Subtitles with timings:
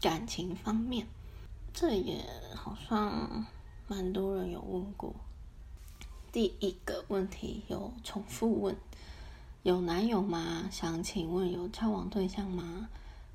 [0.00, 1.06] 感情方面，
[1.74, 3.44] 这也好像
[3.86, 5.14] 蛮多人有问过。
[6.32, 8.76] 第一个问题有重复问：
[9.62, 10.68] 有男友吗？
[10.70, 12.88] 想请问有交往对象吗？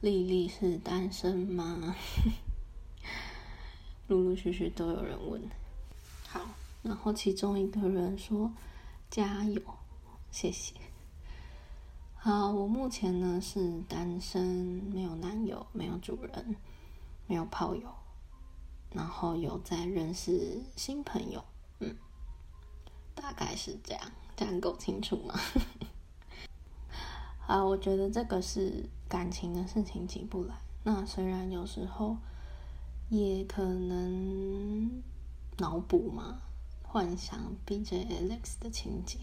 [0.00, 1.96] 丽丽是单身吗？
[4.06, 5.42] 陆陆续续都有人问。
[6.28, 6.40] 好，
[6.82, 8.52] 然后其中一个人说
[9.10, 9.60] ：“加油，
[10.30, 10.74] 谢谢。”
[12.24, 14.44] 好，我目前呢是单身，
[14.92, 16.54] 没有男友，没有主人，
[17.26, 17.92] 没有炮友，
[18.92, 21.44] 然后有在认识新朋友，
[21.80, 21.96] 嗯。
[23.16, 25.34] 大概是这样，这样够清楚吗？
[27.48, 30.54] 啊，我觉得这个是感情的事情起不来。
[30.84, 32.16] 那虽然有时候
[33.08, 35.02] 也可能
[35.58, 36.40] 脑补嘛，
[36.84, 37.36] 幻想
[37.66, 39.18] B J Alex 的情节，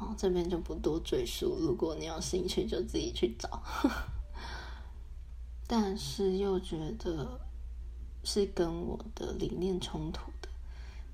[0.00, 1.58] 哦，这边就不多赘述。
[1.60, 3.62] 如果你有兴趣，就自己去找。
[5.68, 7.38] 但是又觉得
[8.24, 10.48] 是跟我的理念冲突的。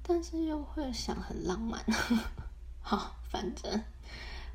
[0.02, 1.84] 但是又会想很浪漫，
[2.80, 3.82] 好，反正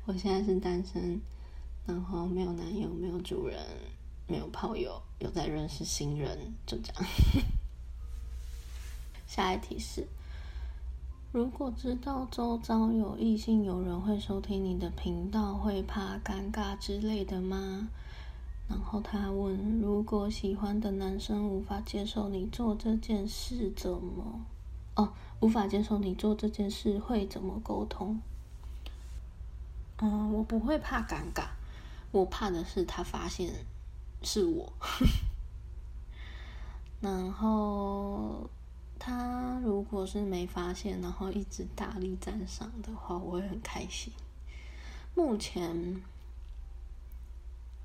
[0.06, 1.20] 我现在是单身，
[1.86, 3.62] 然后没有男友，没有主人，
[4.26, 7.04] 没有炮友，有在认识新人，就这样。
[9.28, 10.08] 下一题是：
[11.32, 17.88] 如果知道周遭有异性有人会收听你的频道，会怕尴尬之类的吗？
[18.68, 24.40] 然后他问：如果喜欢的男生无法接受你做这件事，怎么？
[24.94, 25.12] 哦。
[25.40, 28.20] 无法接受你做这件事，会怎么沟通？
[30.02, 31.46] 嗯，我不会怕尴尬，
[32.12, 33.50] 我怕的是他发现
[34.22, 34.72] 是我。
[37.00, 38.48] 然后
[39.04, 44.12] 他如果是没发现，然后一直大力赞赏的话，我会很开心。
[45.16, 46.00] 目前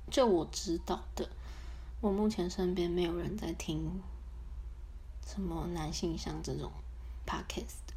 [0.08, 1.28] 就我知道的，
[2.00, 4.00] 我目前身边没有人在听
[5.26, 6.70] 什么男性像这种。
[7.26, 7.92] Podcast，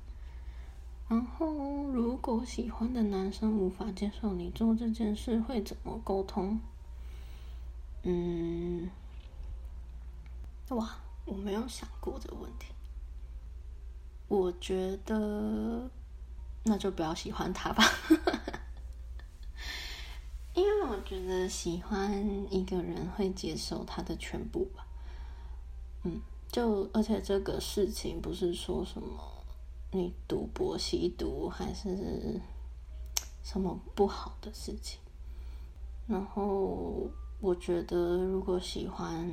[1.07, 6.59] 然后如果喜欢的男生无法接受你做这件事，会怎么沟通？
[8.03, 8.89] 嗯，
[10.71, 12.73] 哇，我没有想过这个问题。
[14.31, 15.91] 我觉得
[16.63, 17.83] 那就不要喜欢他吧，
[20.53, 24.87] 因为我觉得喜欢一个人会接受他的全部吧。
[26.03, 26.21] 嗯。
[26.49, 29.43] 就而且这个事情不是说什么
[29.91, 32.39] 你赌博吸毒还是
[33.43, 34.97] 什么不好的事情，
[36.07, 37.09] 然后
[37.41, 39.29] 我觉得如果喜欢，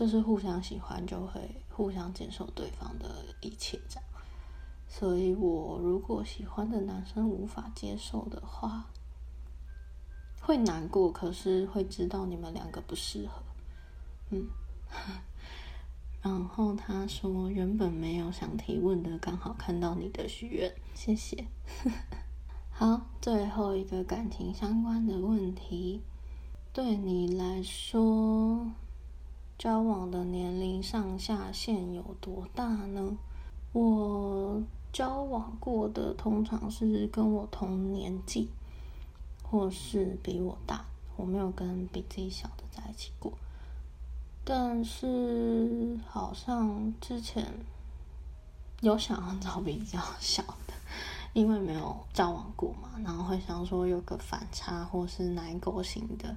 [0.00, 4.04] 就是互相喜欢就会互相接受对方的一切这样，
[4.88, 8.86] 所以我如果喜欢的男生无法接受的话，
[10.40, 13.42] 会难过，可是会知道你们两个不适合，
[14.30, 14.48] 嗯。
[16.22, 21.46] 然后他说：“原本没有想提问的，刚好看到你的许愿，谢谢。
[22.72, 26.00] ”好，最后一个感情相关的问题，
[26.72, 28.66] 对你来说，
[29.60, 33.18] 交往的年龄上下限有多大呢？
[33.72, 38.48] 我交往过的通常是跟我同年纪，
[39.42, 43.34] 或是比我大，我没有跟比自己小的在一起过。
[44.46, 47.52] 但是好像之前
[48.80, 50.72] 有想要找比较小的，
[51.34, 56.34] 因为没有交往过嘛，然后会想说有个反差或是奶狗型的，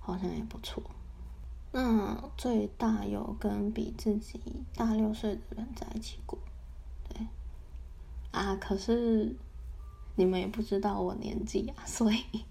[0.00, 0.82] 好像也不错。
[1.76, 4.40] 那最大有跟比自己
[4.76, 6.38] 大六岁的人在一起过，
[7.08, 7.26] 对
[8.30, 9.34] 啊，可是
[10.14, 12.44] 你们也不知道我年纪啊，所以，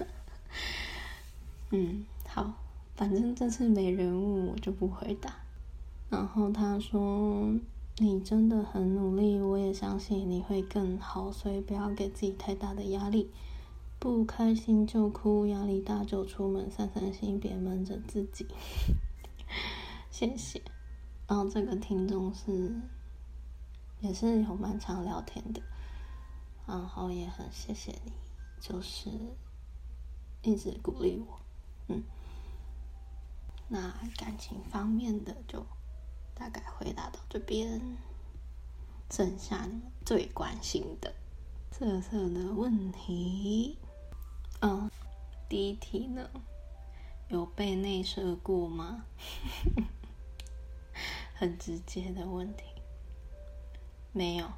[1.70, 2.54] 嗯，好。
[2.96, 5.30] 反正这次没人问我就不回答。
[6.08, 7.52] 然后他说
[8.00, 13.30] ：“你真的很努力，我也相信你会更好，所以不要给自己太大的压力。
[14.06, 18.46] 不开心就哭，压力大就出门散散心，别闷着自己。
[20.12, 20.62] ”谢谢。
[21.26, 22.72] 然后这个听众是
[23.98, 25.60] 也是有蛮常聊天的，
[26.68, 28.12] 然后也很谢谢你，
[28.60, 29.10] 就是
[30.42, 31.40] 一直鼓励我，
[31.88, 32.04] 嗯。
[33.66, 35.66] 那感情方面的就
[36.32, 37.80] 大概回答到这边，
[39.10, 41.12] 剩下你们最关心的
[41.72, 43.76] 色色的问题，
[44.60, 44.90] 嗯，
[45.48, 46.28] 第一题呢，
[47.28, 49.04] 有被内射过吗？
[51.34, 52.64] 很直接的问题，
[54.12, 54.50] 没有，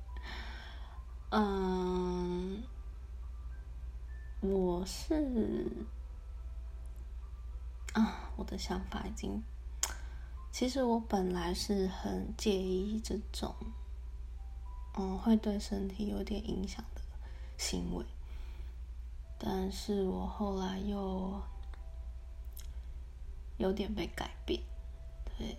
[1.30, 2.62] 嗯，
[4.40, 5.66] 我是。
[7.94, 9.42] 啊，我的想法已经，
[10.52, 13.54] 其实我本来是很介意这种，
[14.98, 17.00] 嗯，会对身体有点影响的
[17.56, 18.04] 行为，
[19.38, 21.40] 但是我后来又
[23.58, 24.60] 有点被改变，
[25.38, 25.56] 对，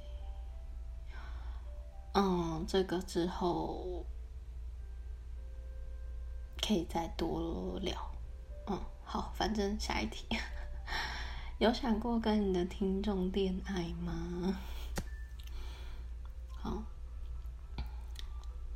[2.14, 4.06] 嗯，这个之后
[6.62, 7.96] 可以再多聊，
[8.68, 10.26] 嗯，好，反正下一题。
[11.60, 14.60] 有想过跟你的听众恋爱吗？
[16.52, 16.84] 好，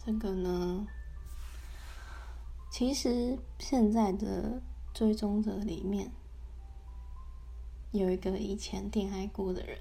[0.03, 0.87] 这个呢，
[2.71, 4.61] 其实现在的
[4.93, 6.11] 追踪者里面
[7.91, 9.79] 有一个以前恋爱过的人，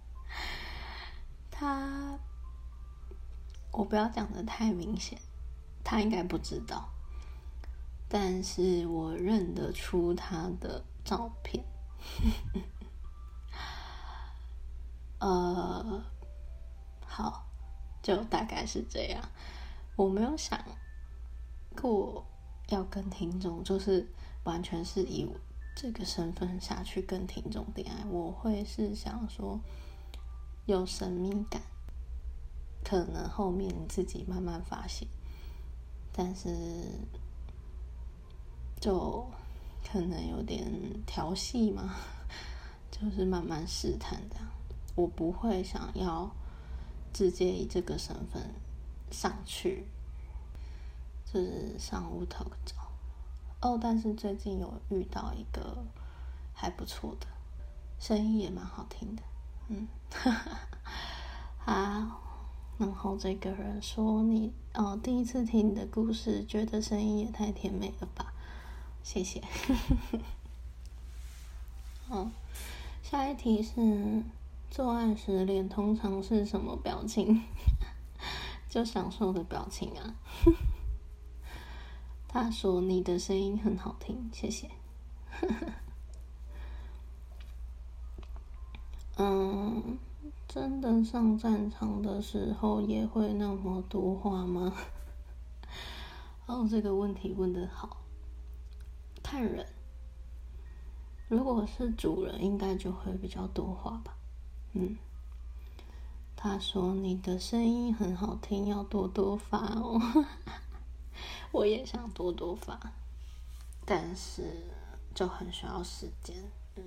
[1.50, 2.18] 他
[3.72, 5.20] 我不要讲的太明显，
[5.84, 6.88] 他应该不知道，
[8.08, 10.84] 但是我认得出他的。
[11.02, 11.64] 照片，
[15.18, 16.04] 呃，
[17.04, 17.48] 好，
[18.02, 19.28] 就大概是这样。
[19.96, 20.62] 我没有想
[21.74, 22.24] 过
[22.70, 24.08] 要跟听众，就是
[24.44, 25.28] 完全是以
[25.76, 28.04] 这个身份下去跟听众恋爱。
[28.06, 29.60] 我会是想说
[30.64, 31.60] 有神秘感，
[32.82, 35.06] 可能后面自己慢慢发现，
[36.10, 36.48] 但是
[38.80, 39.26] 就。
[39.82, 40.62] 可能有点
[41.06, 41.96] 调戏嘛，
[42.92, 44.46] 就是慢慢试探这样。
[44.94, 46.30] 我不会想要
[47.14, 48.54] 直接以这个身份
[49.10, 49.86] 上去，
[51.30, 52.74] 就是上屋头照。
[53.60, 55.84] 哦，但是最近有遇到一个
[56.54, 57.26] 还不错的，
[57.98, 59.22] 声音也蛮好听的。
[59.68, 60.30] 嗯，哈
[61.64, 62.20] 哈好。
[62.78, 68.32] 然后这个人说：“你哦，第一次听你的故事，觉得声音也太甜美了吧。”
[69.04, 69.42] 谢谢。
[72.08, 72.30] 好，
[73.04, 74.22] 下一题是
[74.70, 77.42] 做爱时脸通常是什么表情？
[78.70, 80.16] 就享受的表情啊。
[82.32, 84.70] 他说你的声音很好听，谢谢。
[89.18, 89.98] 嗯，
[90.46, 94.72] 真的上战场的时候也会那么多话吗？
[96.46, 97.96] 哦，这个问题问的好。
[99.24, 99.66] 看人，
[101.26, 104.16] 如果是主人，应该就会比较多话吧。
[104.74, 104.96] 嗯，
[106.36, 110.00] 他说你的声音很好听，要多多发哦。
[111.52, 112.92] 我也想多多发，
[113.84, 114.42] 但是
[115.14, 116.36] 就很需要时间。
[116.76, 116.84] 嗯，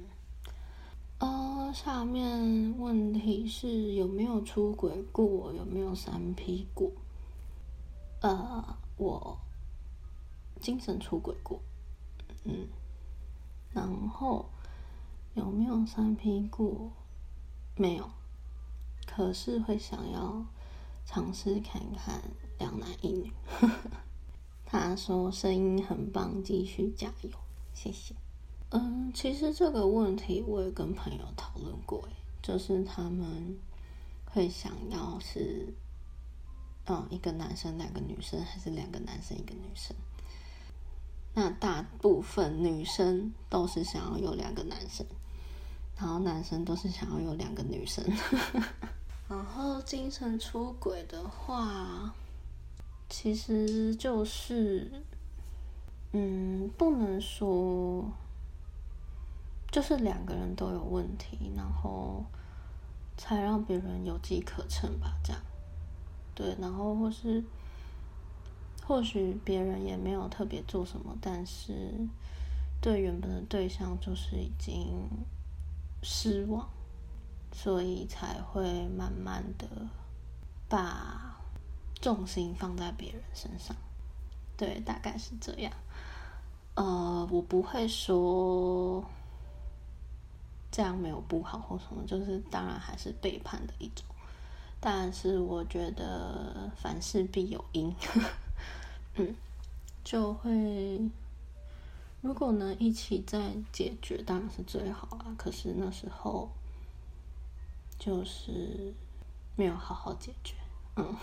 [1.19, 6.91] 呃，下面问题是有没有出轨过，有没有三 P 过？
[8.21, 9.37] 呃，我
[10.61, 11.59] 精神出轨过。
[12.45, 12.67] 嗯，
[13.73, 14.49] 然后
[15.33, 16.91] 有没有三 P 过？
[17.75, 18.09] 没有，
[19.05, 20.45] 可是会想要
[21.05, 22.21] 尝试看看
[22.59, 23.31] 两男一女。
[24.73, 27.29] 他说声音很棒，继续加油，
[27.75, 28.15] 谢谢。
[28.71, 32.03] 嗯，其实这个问题我也跟朋友讨论过，
[32.41, 33.55] 就是他们
[34.25, 35.71] 会想要是，
[36.87, 39.95] 嗯，一个男生两个女生，还是两个男生一个女生？
[41.35, 45.05] 那大部分女生都是想要有两个男生，
[45.95, 48.03] 然后男生都是想要有两个女生。
[49.29, 52.15] 然后精神出轨的话，
[53.15, 54.91] 其实就是，
[56.13, 58.11] 嗯，不能说，
[59.71, 62.25] 就是两个人都有问题，然后
[63.15, 65.39] 才让别人有机可乘吧，这样。
[66.33, 67.43] 对，然后或是。
[68.85, 71.93] 或许别人也没有特别做什么，但是
[72.81, 75.07] 对原本的对象就是已经
[76.01, 76.67] 失望，
[77.53, 79.67] 所以才会慢慢的
[80.67, 81.32] 把
[82.03, 83.73] 重心放在别人身上。
[84.57, 85.71] 对，大概是这样。
[86.75, 89.01] 呃，我不会说
[90.69, 94.05] 这样没有不好或什么，就是当然还是背叛的一种。
[94.81, 97.95] 但是我觉得凡事必有因。
[99.15, 99.33] 嗯，
[100.03, 100.99] 就会
[102.19, 105.33] 如果能一起再解决，当然是最好啊。
[105.37, 106.51] 可是那时候
[107.97, 108.93] 就是
[109.55, 110.55] 没有好好解决。
[110.95, 111.15] 嗯，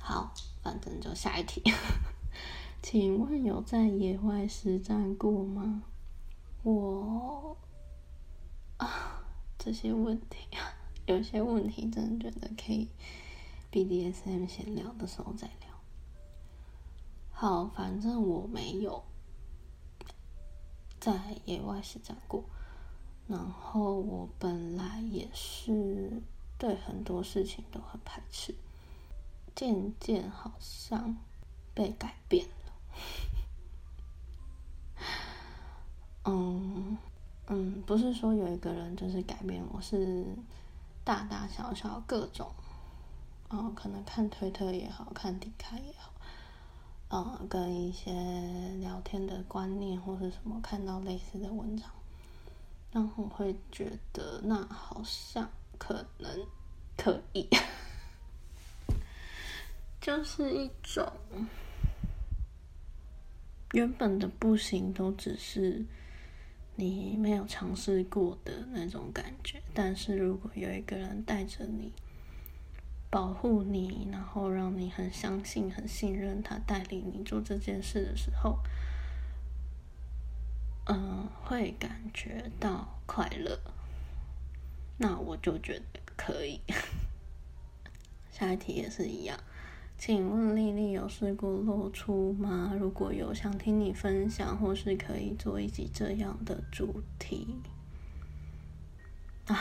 [0.00, 1.62] 好，反正就下一题。
[2.82, 5.82] 请问有在野外实战过吗？
[6.62, 7.56] 我
[8.78, 9.22] 啊，
[9.58, 10.74] 这些问题啊，
[11.06, 12.88] 有些问题真的觉得可以
[13.70, 15.68] BDSM 闲聊的时候再聊。
[17.30, 19.04] 好，反正我没有。
[20.98, 22.44] 在野外实战过，
[23.26, 26.22] 然后我本来也是
[26.58, 28.54] 对很多事情都很排斥，
[29.54, 31.16] 渐渐好像
[31.74, 32.72] 被改变了。
[36.24, 36.98] 嗯
[37.48, 40.26] 嗯，不是说有一个人就是改变我，是
[41.02, 42.52] 大大小小各种，
[43.48, 46.12] 哦，可能看推特也好看，迪卡也好。
[47.08, 48.12] 呃，跟一些
[48.78, 51.90] 聊天的观念或者什么，看到类似的文章，
[52.92, 56.46] 然后会觉得那好像可能
[56.96, 57.48] 可以，
[60.00, 61.12] 就是一种
[63.72, 65.84] 原本的不行，都只是
[66.76, 69.60] 你没有尝试过的那种感觉。
[69.74, 71.92] 但是如果有一个人带着你。
[73.12, 78.60] 保护你，然后让你很相信、很信任他带领你做这件事的时候，
[80.86, 83.58] 嗯，会感觉到快乐。
[84.96, 86.60] 那我就觉得可以。
[88.30, 89.36] 下一题也是一样，
[90.00, 92.72] 请问丽丽有试过露出吗？
[92.80, 97.54] 如果有，想听你分享，或是可以做一集这样的主题。
[99.46, 99.60] 啊，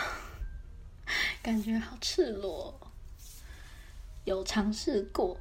[1.44, 2.74] 感觉好赤裸。
[4.24, 5.38] 有尝试过，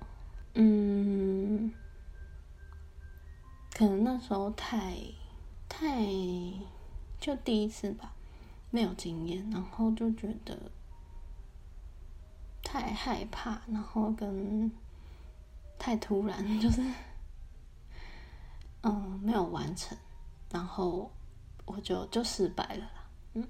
[0.55, 1.73] 嗯，
[3.73, 4.97] 可能那时候太
[5.69, 6.05] 太
[7.21, 8.17] 就第一次吧，
[8.73, 10.59] 没有经验，然后就觉得
[12.65, 14.73] 太害怕，然后跟
[15.79, 16.83] 太突然， 就是
[18.83, 19.97] 嗯没有完成，
[20.51, 21.11] 然后
[21.65, 23.49] 我就就失败了啦，嗯，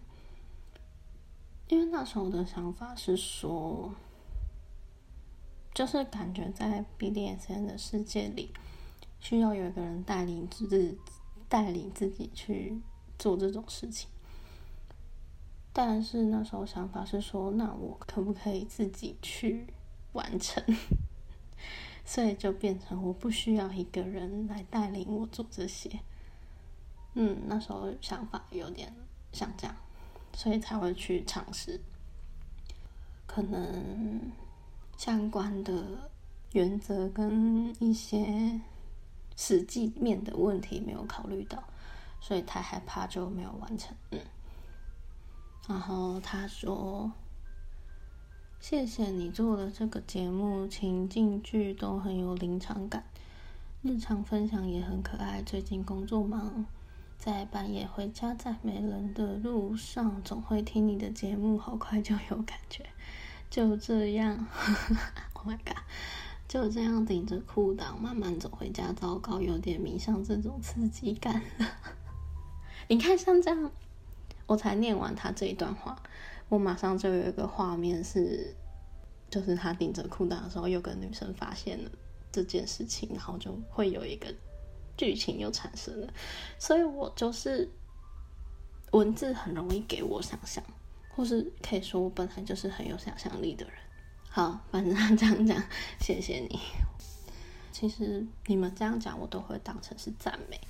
[1.68, 3.92] 因为那时候的想法是说。
[5.74, 8.52] 就是感觉在 BDSN 的世界里，
[9.20, 10.98] 需要有一个人带领自己
[11.48, 12.80] 带领自己去
[13.16, 14.10] 做这种事情。
[15.72, 19.72] 但是那时候想法是说，那我可不可以自己去
[20.14, 20.64] 完成？
[22.08, 26.00] 所以就变成我不需要一个人来带领我做这些。
[27.12, 28.90] 嗯，那时候想法有点
[29.30, 29.76] 像这样，
[30.32, 31.78] 所以才会去尝试。
[33.26, 34.32] 可能。
[34.96, 36.10] 相关的
[36.50, 38.60] 原则跟一些
[39.36, 41.62] 实际面的问题没有考虑到，
[42.20, 43.96] 所以太害怕就没有完成。
[44.10, 44.20] 嗯，
[45.68, 47.12] 然后他说
[48.60, 53.04] ：“谢谢你做的这个节目，情境剧都很有临场感，
[53.82, 55.40] 日常分享也很可爱。
[55.42, 56.66] 最近工作忙，
[57.16, 62.84] 在半夜回家，在没人的路上，总会听你的节目，好快就有感觉。”
[63.48, 64.46] 就这样，
[65.32, 65.78] Oh my god！
[66.46, 71.66] 就这样顶着裤裆慢慢走回家，糟糕，有点迷上这种刺激感了。
[72.88, 73.70] 你看，像这样，
[74.46, 76.02] 我才念完他这一段话，
[76.48, 78.54] 我马上就有一个画面是，
[79.30, 81.90] 就是他顶着裤裆的时候，有个女生发现了
[82.32, 84.34] 这件事情，然后就会有一个
[84.96, 86.12] 剧情又产生了。
[86.58, 87.68] 所以我就是
[88.92, 90.62] 文字很容易给我想象。
[91.10, 93.74] 或是可以说，我本来就是很有想象力的人。
[94.30, 95.60] 好，反正他这样讲，
[96.00, 96.60] 谢谢你。
[97.72, 100.60] 其实你们这样讲，我都会当成是赞美。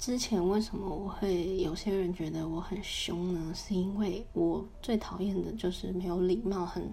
[0.00, 3.52] 之前为什么我会有些人觉得我很凶呢？
[3.54, 6.90] 是因为我最讨厌的就是没有礼貌、很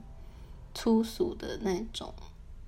[0.75, 2.13] 粗俗的那种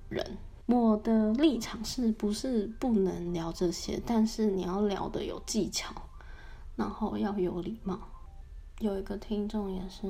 [0.08, 0.38] 人。
[0.64, 4.00] 我的立场是不是不能聊这些？
[4.06, 5.92] 但是你要聊的有技巧，
[6.74, 8.00] 然后要有礼貌。
[8.78, 10.08] 有一个听众也是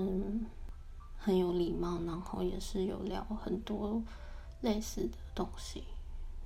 [1.19, 4.01] 很有礼貌，然后也是有聊很多
[4.61, 5.83] 类似的东西，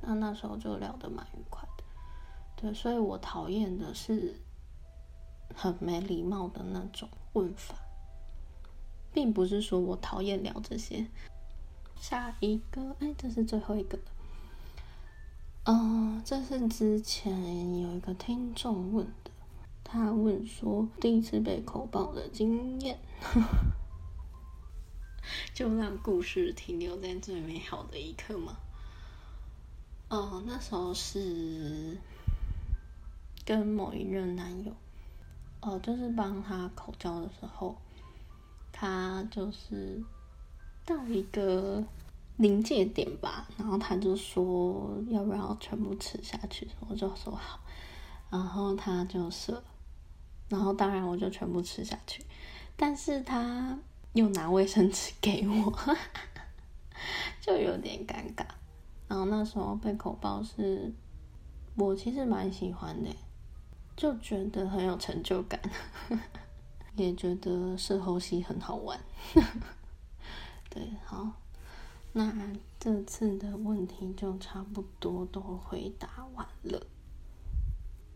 [0.01, 1.84] 那那时候就聊得蛮愉快的。
[2.73, 4.41] 所以我讨厌的是
[5.55, 7.75] 很没礼貌的那种问法，
[9.13, 11.07] 并不是说我讨厌聊这些。
[12.01, 14.05] 下一个，哎，这是最后一个的。
[15.65, 19.31] 嗯，这是之前有一个听众问的。
[19.83, 22.99] 他问说：“第一次被口爆的经验，
[25.55, 28.57] 就让故事停留在最美好的一刻吗？”
[30.11, 31.97] 哦，那时候是
[33.45, 34.73] 跟某一任男友，
[35.61, 37.77] 哦，就是帮他口交的时候，
[38.73, 40.03] 他就是
[40.85, 41.85] 到一个
[42.37, 47.61] 临界点吧，然后他就说要不要全部吃下去，我就说好，
[48.31, 49.63] 然后他就射。
[50.47, 52.23] 然后当然我就全部吃下去，
[52.77, 53.79] 但是他
[54.13, 55.73] 又拿卫生纸给我，
[57.41, 58.45] 就有点尴尬。
[59.09, 60.93] 然后那时候被口爆是，
[61.77, 63.11] 我其实蛮喜欢的，
[63.97, 65.61] 就觉得很有成就感，
[66.97, 68.99] 也觉得事后戏很好玩。
[70.69, 71.31] 对，好，
[72.13, 72.33] 那
[72.81, 76.87] 这次的问题就差不多都回答完了。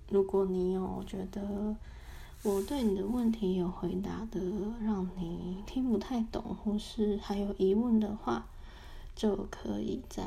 [0.08, 1.76] 如果你有觉得
[2.42, 4.40] 我对你的问题有回答的
[4.80, 8.46] 让你听不太懂，或是还有疑问的话，
[9.14, 10.24] 就可以在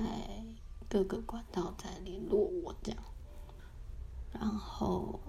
[0.87, 3.01] 各个管道再联络我这样。
[4.33, 5.19] 然后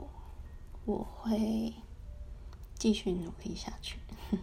[0.84, 1.74] 我会
[2.78, 3.98] 继续努力下去，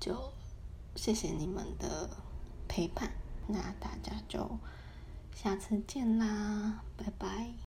[0.00, 0.32] 就
[0.96, 2.08] 谢谢你们的
[2.68, 3.12] 陪伴，
[3.46, 4.58] 那大家就
[5.34, 7.73] 下次见啦，拜拜。